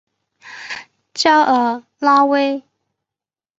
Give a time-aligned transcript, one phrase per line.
[1.13, 2.63] 加尔拉韦。